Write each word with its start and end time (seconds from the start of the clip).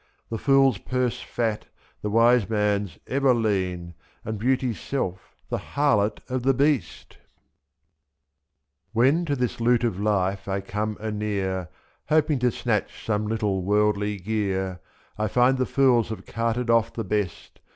The 0.31 0.39
fool's 0.39 0.79
purse 0.79 1.21
fat, 1.21 1.67
the 2.01 2.09
wise 2.09 2.49
man's 2.49 2.97
ever 3.05 3.35
lean, 3.35 3.93
And 4.25 4.39
Beauty's 4.39 4.79
self 4.79 5.35
the 5.49 5.59
harlot 5.59 6.21
of 6.27 6.41
the 6.41 6.55
Beast? 6.55 7.19
When 8.93 9.25
to 9.25 9.35
this 9.35 9.61
loot 9.61 9.83
of 9.83 9.99
life 9.99 10.47
I 10.47 10.59
come 10.61 10.97
anear. 10.99 11.69
Hoping 12.09 12.39
to 12.39 12.49
snatch 12.49 13.05
some 13.05 13.27
little 13.27 13.61
worldly 13.61 14.17
gear, 14.17 14.79
f^6". 15.19 15.23
I 15.23 15.27
find 15.27 15.57
the 15.59 15.67
fools 15.67 16.09
have 16.09 16.25
carted 16.25 16.71
off 16.71 16.91
the 16.91 17.03
best. 17.03 17.59